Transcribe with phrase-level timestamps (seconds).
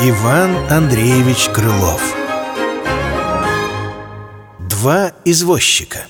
[0.00, 2.02] Иван Андреевич Крылов.
[4.60, 6.06] Два извозчика.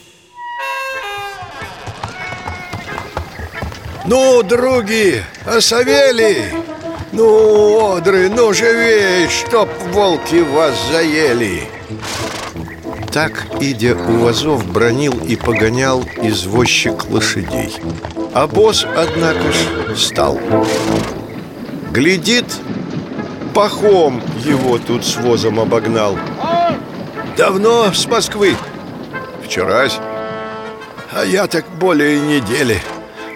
[4.06, 6.52] Ну, други, а Савелий?
[7.10, 11.68] Ну, одры, ну живей, чтоб волки вас заели.
[13.12, 17.74] Так, идя у вазов, бронил и погонял извозчик лошадей.
[18.32, 20.38] А босс, однако ж, стал
[21.94, 22.46] Глядит,
[23.54, 26.18] пахом его тут с возом обогнал.
[27.36, 28.56] Давно с Москвы?
[29.44, 30.00] Вчерась.
[31.12, 32.82] А я так более недели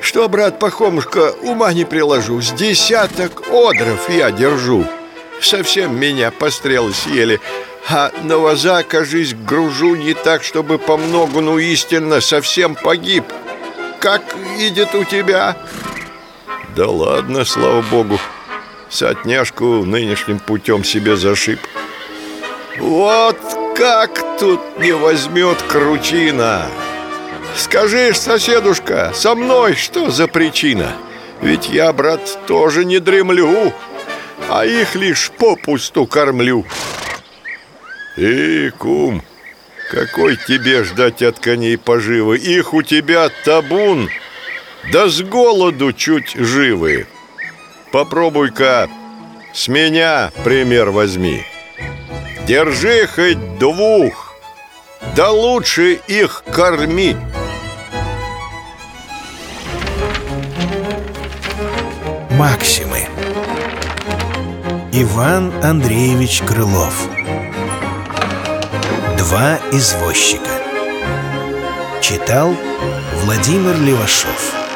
[0.01, 2.43] Что, брат Пахомушка, ума не приложу.
[2.43, 4.85] С десяток одров я держу.
[5.41, 7.41] Совсем меня пострелы съели.
[7.89, 13.25] А на ваза, кажись, гружу не так, чтобы по многу, ну истинно, совсем погиб.
[14.01, 14.23] Как
[14.59, 15.57] идет у тебя?
[16.75, 18.19] Да ладно, слава богу
[18.91, 21.59] Сотняшку нынешним путем себе зашиб
[22.79, 23.39] Вот
[23.77, 26.67] как тут не возьмет кручина
[27.57, 30.93] Скажи, соседушка, со мной что за причина?
[31.43, 33.73] Ведь я, брат, тоже не дремлю
[34.49, 36.65] А их лишь попусту кормлю
[38.17, 39.23] Эй, кум,
[39.91, 42.39] какой тебе ждать от коней поживы?
[42.39, 44.09] Их у тебя табун
[44.91, 47.07] Да с голоду чуть живы
[47.93, 48.89] Попробуй-ка
[49.55, 51.43] с меня пример возьми.
[52.47, 54.35] Держи хоть двух
[55.17, 57.17] Да лучше их корми.
[62.31, 63.07] Максимы.
[64.93, 67.09] Иван Андреевич Крылов.
[69.17, 70.51] Два извозчика.
[72.03, 72.55] Читал
[73.25, 74.68] Владимир Левашов